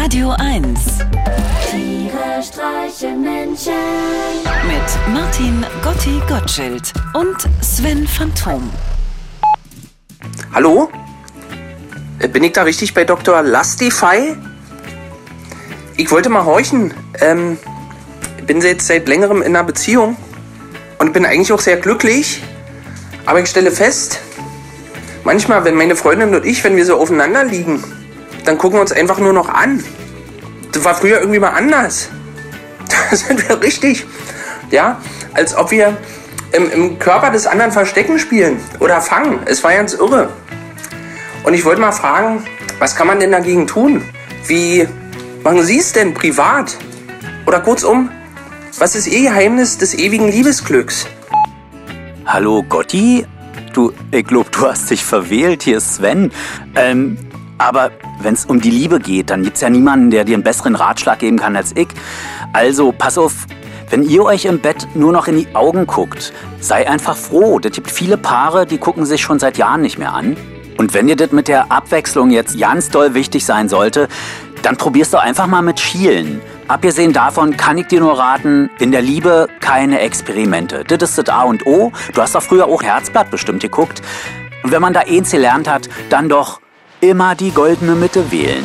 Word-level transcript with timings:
Radio 0.00 0.30
1 0.38 0.78
Tiere 1.70 2.40
streichen 2.40 3.20
Menschen. 3.20 3.72
mit 4.64 5.12
Martin 5.12 5.66
Gotti 5.82 6.22
Gottschild 6.28 6.92
und 7.14 7.36
Sven 7.60 8.06
Phantom. 8.06 8.70
Hallo? 10.54 10.88
Äh, 12.20 12.28
Bin 12.28 12.44
ich 12.44 12.52
da 12.52 12.62
richtig 12.62 12.94
bei 12.94 13.02
Dr. 13.02 13.42
Lastify? 13.42 14.36
Ich 15.96 16.10
wollte 16.12 16.28
mal 16.28 16.44
horchen. 16.44 16.94
Ähm, 17.20 17.58
ich 18.38 18.44
bin 18.44 18.60
jetzt 18.60 18.86
seit 18.86 19.08
längerem 19.08 19.42
in 19.42 19.56
einer 19.56 19.64
Beziehung 19.64 20.16
und 20.98 21.12
bin 21.12 21.26
eigentlich 21.26 21.52
auch 21.52 21.60
sehr 21.60 21.76
glücklich. 21.76 22.40
Aber 23.26 23.40
ich 23.40 23.48
stelle 23.48 23.72
fest, 23.72 24.20
manchmal, 25.24 25.64
wenn 25.64 25.74
meine 25.74 25.96
Freundin 25.96 26.36
und 26.36 26.46
ich, 26.46 26.62
wenn 26.62 26.76
wir 26.76 26.86
so 26.86 26.96
aufeinander 26.96 27.42
liegen, 27.42 27.82
dann 28.48 28.56
gucken 28.56 28.78
wir 28.78 28.80
uns 28.80 28.92
einfach 28.92 29.18
nur 29.18 29.34
noch 29.34 29.50
an. 29.50 29.84
Das 30.72 30.82
war 30.82 30.94
früher 30.94 31.20
irgendwie 31.20 31.38
mal 31.38 31.50
anders. 31.50 32.08
Da 33.10 33.16
sind 33.16 33.46
wir 33.46 33.60
richtig, 33.60 34.06
ja, 34.70 35.00
als 35.34 35.54
ob 35.54 35.70
wir 35.70 35.96
im, 36.52 36.70
im 36.70 36.98
Körper 36.98 37.30
des 37.30 37.46
anderen 37.46 37.70
Verstecken 37.72 38.18
spielen 38.18 38.58
oder 38.80 39.02
fangen. 39.02 39.40
Es 39.44 39.62
war 39.62 39.72
ganz 39.72 39.92
irre. 39.92 40.30
Und 41.44 41.52
ich 41.52 41.64
wollte 41.66 41.80
mal 41.80 41.92
fragen, 41.92 42.42
was 42.78 42.96
kann 42.96 43.06
man 43.06 43.20
denn 43.20 43.32
dagegen 43.32 43.66
tun? 43.66 44.02
Wie 44.46 44.88
machen 45.44 45.62
Sie 45.62 45.78
es 45.78 45.92
denn 45.92 46.14
privat? 46.14 46.76
Oder 47.46 47.60
kurzum, 47.60 48.10
was 48.78 48.96
ist 48.96 49.06
Ihr 49.06 49.28
Geheimnis 49.28 49.76
des 49.76 49.94
ewigen 49.94 50.28
Liebesglücks? 50.28 51.06
Hallo 52.24 52.62
Gotti? 52.62 53.26
Du, 53.74 53.92
ich 54.10 54.26
glaub, 54.26 54.50
du 54.52 54.66
hast 54.66 54.90
dich 54.90 55.04
verwählt. 55.04 55.62
Hier 55.62 55.76
ist 55.76 55.96
Sven. 55.96 56.32
Ähm, 56.74 57.18
aber 57.58 57.90
wenn 58.22 58.34
es 58.34 58.46
um 58.46 58.60
die 58.60 58.70
Liebe 58.70 59.00
geht, 59.00 59.30
dann 59.30 59.42
gibt's 59.42 59.60
ja 59.60 59.70
niemanden, 59.70 60.10
der 60.10 60.24
dir 60.24 60.34
einen 60.34 60.42
besseren 60.42 60.74
Ratschlag 60.74 61.18
geben 61.18 61.38
kann 61.38 61.56
als 61.56 61.74
ich. 61.76 61.88
Also, 62.52 62.92
pass 62.92 63.18
auf, 63.18 63.46
wenn 63.90 64.02
ihr 64.02 64.22
euch 64.22 64.44
im 64.44 64.60
Bett 64.60 64.86
nur 64.94 65.12
noch 65.12 65.28
in 65.28 65.36
die 65.36 65.48
Augen 65.54 65.86
guckt, 65.86 66.32
sei 66.60 66.88
einfach 66.88 67.16
froh. 67.16 67.58
Es 67.62 67.72
gibt 67.72 67.90
viele 67.90 68.16
Paare, 68.16 68.66
die 68.66 68.78
gucken 68.78 69.04
sich 69.04 69.20
schon 69.20 69.38
seit 69.38 69.58
Jahren 69.58 69.80
nicht 69.80 69.98
mehr 69.98 70.12
an. 70.12 70.36
Und 70.76 70.94
wenn 70.94 71.08
dir 71.08 71.16
das 71.16 71.32
mit 71.32 71.48
der 71.48 71.72
Abwechslung 71.72 72.30
jetzt 72.30 72.58
ganz 72.58 72.88
doll 72.90 73.14
wichtig 73.14 73.44
sein 73.44 73.68
sollte, 73.68 74.08
dann 74.62 74.76
probierst 74.76 75.12
du 75.12 75.18
einfach 75.18 75.46
mal 75.46 75.62
mit 75.62 75.80
Schielen. 75.80 76.40
Abgesehen 76.68 77.12
davon 77.12 77.56
kann 77.56 77.78
ich 77.78 77.86
dir 77.86 78.00
nur 78.00 78.18
raten, 78.18 78.70
in 78.78 78.92
der 78.92 79.02
Liebe 79.02 79.48
keine 79.60 80.00
Experimente. 80.00 80.84
Das 80.84 81.10
ist 81.10 81.18
das 81.18 81.28
A 81.28 81.42
und 81.42 81.66
O. 81.66 81.92
Du 82.12 82.20
hast 82.20 82.34
doch 82.34 82.42
früher 82.42 82.66
auch 82.66 82.82
Herzblatt 82.82 83.30
bestimmt 83.30 83.62
geguckt. 83.62 84.02
Und 84.62 84.70
wenn 84.70 84.82
man 84.82 84.92
da 84.92 85.00
eins 85.00 85.30
gelernt 85.30 85.68
hat, 85.68 85.88
dann 86.10 86.28
doch 86.28 86.60
immer 87.00 87.34
die 87.34 87.50
goldene 87.50 87.94
Mitte 87.94 88.30
wählen. 88.30 88.64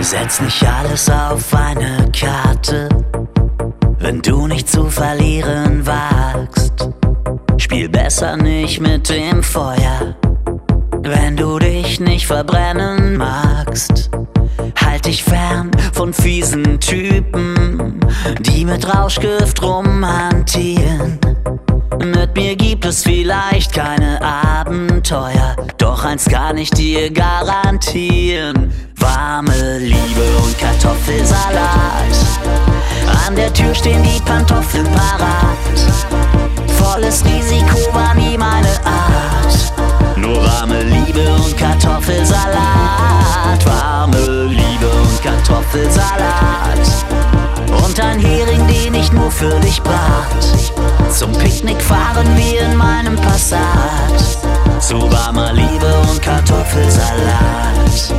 Setz 0.00 0.40
nicht 0.40 0.64
alles 0.66 1.10
auf 1.10 1.54
eine 1.54 2.10
Karte, 2.12 2.88
wenn 3.98 4.22
du 4.22 4.46
nicht 4.46 4.68
zu 4.68 4.88
verlieren 4.88 5.86
wagst. 5.86 6.88
Spiel 7.56 7.88
besser 7.88 8.36
nicht 8.36 8.80
mit 8.80 9.08
dem 9.08 9.42
Feuer, 9.42 10.16
wenn 11.02 11.36
du 11.36 11.58
dich 11.58 11.98
nicht 12.00 12.26
verbrennen 12.26 13.16
magst. 13.16 14.10
Halt 14.80 15.06
dich 15.06 15.24
fern 15.24 15.70
von 15.92 16.12
fiesen 16.12 16.78
Typen, 16.80 18.00
die 18.40 18.64
mit 18.64 18.88
Rauschgift 18.94 19.62
rumhantieren. 19.62 21.18
Mit 22.04 22.36
mir 22.36 22.54
gibt 22.56 22.84
es 22.84 23.02
vielleicht 23.02 23.72
keine 23.72 24.22
Abenteuer, 24.22 25.56
doch 25.78 26.04
eins 26.04 26.26
kann 26.26 26.56
ich 26.56 26.70
dir 26.70 27.10
garantieren. 27.10 28.72
Warme 28.96 29.78
Liebe 29.78 30.36
und 30.44 30.58
Kartoffelsalat. 30.58 31.58
An 33.26 33.34
der 33.34 33.52
Tür 33.52 33.74
stehen 33.74 34.02
die 34.02 34.20
Pantoffeln 34.20 34.86
parat. 34.92 35.37
Passat. 53.48 54.82
Zu 54.82 55.10
warmer 55.10 55.54
Liebe 55.54 55.86
und 56.10 56.20
Kartoffelsalat. 56.20 58.14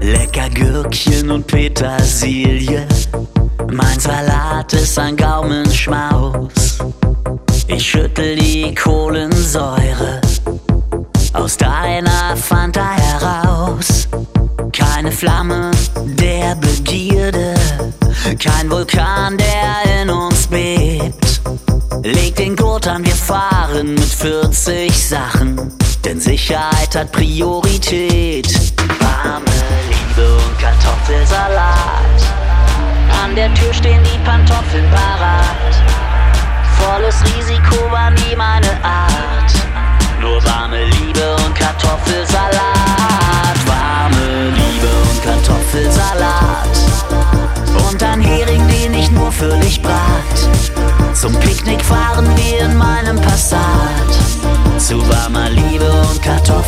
Lecker 0.00 0.48
Gürkchen 0.50 1.30
und 1.32 1.46
Petersilie. 1.46 2.86
Mein 3.72 3.98
Salat 3.98 4.72
ist 4.74 4.96
ein 4.98 5.16
Gaumenschmaus. 5.16 6.78
Ich 7.66 7.84
schüttel 7.84 8.36
die 8.36 8.72
Kohlensäure 8.74 10.20
aus 11.32 11.56
deiner 11.56 12.36
Fanta 12.36 12.88
heraus. 12.92 14.06
Keine 14.72 15.10
Flamme 15.10 15.72
der 16.04 16.54
Begierde, 16.54 17.54
kein 18.38 18.70
Vulkan, 18.70 19.36
der 19.36 19.61
an, 22.92 23.04
wir 23.06 23.14
fahren 23.14 23.94
mit 23.94 24.04
40 24.04 24.92
Sachen, 24.92 25.56
denn 26.04 26.20
Sicherheit 26.20 26.94
hat 26.94 27.10
Priorität. 27.10 28.48
Warme 29.00 29.44
Liebe 29.88 30.34
und 30.34 30.58
Kartoffelsalat. 30.58 32.20
An 33.24 33.34
der 33.34 33.52
Tür 33.54 33.72
stehen 33.72 34.02
die 34.04 34.18
Pantoffeln 34.24 34.84
parat. 34.90 35.81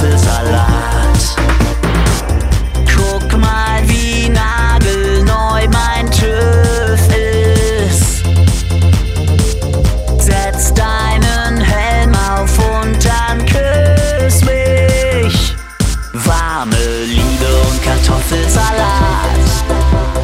Kartoffelsalat. 0.00 1.36
Guck 2.86 3.38
mal, 3.38 3.82
wie 3.84 4.30
nagelneu 4.30 5.68
mein 5.70 6.10
TÜV 6.10 7.06
ist. 7.86 8.24
Setz 10.18 10.72
deinen 10.72 11.60
Helm 11.60 12.14
auf 12.14 12.58
und 12.58 12.98
dann 13.04 13.44
küss 13.44 14.42
mich. 14.42 15.54
Warme 16.14 16.76
Liebe 17.04 17.46
und 17.70 17.82
Kartoffelsalat. 17.82 19.36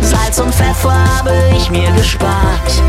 Salz 0.00 0.38
und 0.38 0.54
Pfeffer 0.54 0.94
habe 1.19 1.34
ich 1.54 1.70
mir 1.70 1.91
gespart. 1.92 2.82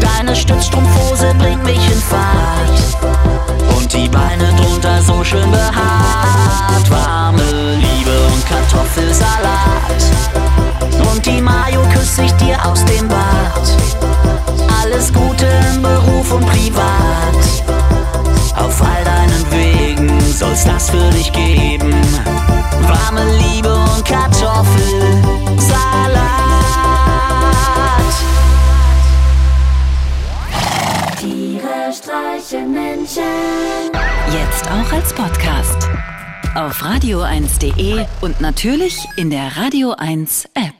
Deine 0.00 0.34
Stützstrumpfhose 0.34 1.34
bringt 1.38 1.62
mich 1.64 1.90
in 1.92 2.00
Fahrt. 2.00 2.80
Und 3.76 3.92
die 3.92 4.08
Beine 4.08 4.52
drunter 4.56 5.02
so 5.02 5.24
schön 5.24 5.50
Beruf 16.30 16.32
und 16.32 16.46
privat. 16.46 17.34
Auf 18.56 18.82
all 18.82 19.04
deinen 19.04 19.50
Wegen 19.50 20.20
soll's 20.20 20.64
das 20.64 20.90
für 20.90 21.10
dich 21.10 21.32
geben. 21.32 21.92
Warme 22.82 23.24
Liebe 23.38 23.72
und 23.74 24.04
Kartoffelsalat. 24.04 24.60
Tiere 31.18 31.92
streichen 31.92 32.72
Menschen. 32.72 33.22
Jetzt 34.32 34.70
auch 34.70 34.92
als 34.92 35.12
Podcast. 35.12 35.88
Auf 36.54 36.82
radio1.de 36.82 38.04
und 38.20 38.40
natürlich 38.40 39.06
in 39.16 39.30
der 39.30 39.56
Radio 39.56 39.92
1 39.92 40.46
App. 40.54 40.79